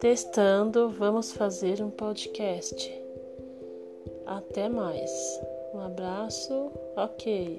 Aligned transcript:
Testando, 0.00 0.90
vamos 0.90 1.32
fazer 1.32 1.82
um 1.82 1.90
podcast. 1.90 2.92
Até 4.26 4.68
mais. 4.68 5.10
Um 5.74 5.80
abraço. 5.80 6.72
Ok. 6.96 7.58